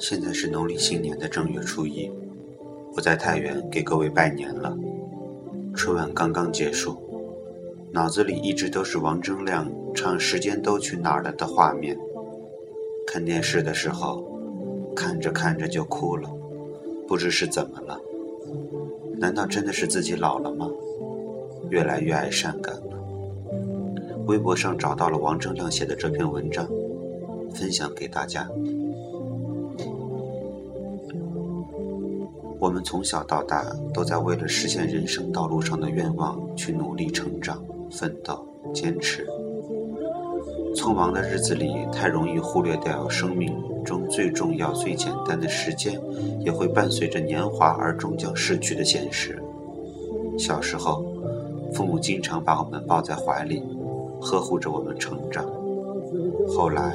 [0.00, 2.10] 现在是农历新年的正月初一，
[2.94, 4.74] 我在太原给各位拜年了。
[5.74, 6.96] 春晚刚刚结束，
[7.92, 11.98] 脑子里一直都是王铮亮唱《时间都去哪儿了》的画面。
[13.06, 14.24] 看电视的时候，
[14.96, 16.30] 看着看着就哭了，
[17.06, 18.00] 不知是怎么了。
[19.18, 20.66] 难道真的是自己老了吗？
[21.68, 22.98] 越来越爱善感了。
[24.26, 26.66] 微博上找到了王铮亮写的这篇文章，
[27.52, 28.48] 分享给大家。
[32.60, 33.64] 我们从小到大
[33.94, 39.26] 都在为了实现人生道路上的愿望去努力成长、奋斗、坚持。
[40.76, 45.98] 匆忙的日子里，太容易忽略掉生命中最重要、最简单的时间，
[46.40, 49.42] 也会伴随着年华而终将逝去的现实。
[50.38, 51.02] 小时候，
[51.72, 53.62] 父母经常把我们抱在怀里，
[54.20, 55.46] 呵护着我们成长。
[56.46, 56.94] 后来，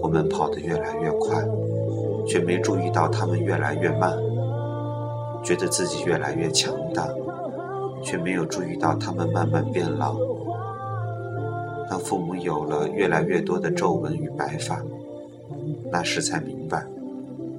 [0.00, 1.44] 我们跑得越来越快，
[2.24, 4.16] 却没注意到他们越来越慢。
[5.42, 7.08] 觉得自己越来越强大，
[8.02, 10.16] 却没有注意到他们慢慢变老。
[11.90, 14.82] 当父母有了越来越多的皱纹与白发，
[15.90, 16.86] 那时才明白，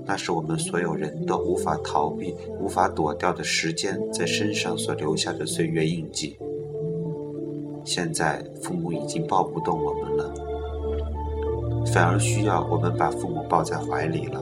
[0.05, 6.37] 那是我们所有人都无法逃避、无法躲掉的时间在身上所留下的岁月印记。
[7.85, 10.33] 现在父母已经抱不动我们了，
[11.93, 14.41] 反而需要我们把父母抱在怀里了。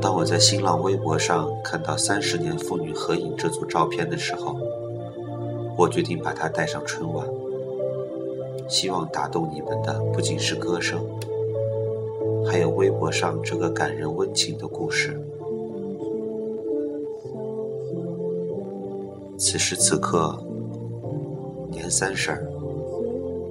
[0.00, 4.56] 当我在新浪微博上看到三十年妇女合影这组照片的时候，
[5.76, 7.26] 我决定把它带上春晚。
[8.68, 11.04] 希望打动你们的不仅是歌声，
[12.46, 15.20] 还有微博上这个感人温情的故事。
[19.36, 20.38] 此时此刻，
[21.70, 22.46] 年三十儿，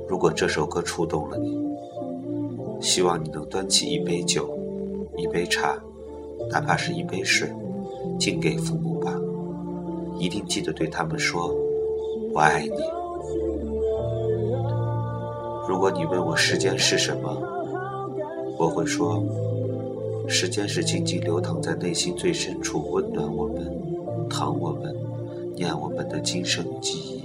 [0.08, 1.58] 如果这首歌触动了你，
[2.80, 4.50] 希望你能端起一杯酒，
[5.18, 5.78] 一杯茶。
[6.50, 7.50] 哪怕是一杯水
[8.20, 9.14] 敬给父母吧。
[10.20, 11.56] 一定记得对他们说
[12.34, 12.98] 我爱你。
[15.68, 17.30] 如果你问我时间是什么
[18.58, 19.22] 我会说
[20.28, 24.96] 时间是静静流淌在内心最深处温暖我们疼我们
[25.56, 27.24] 念我们的今生记忆。